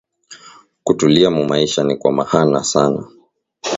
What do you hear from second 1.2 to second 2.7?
mumaisha nikwa mahana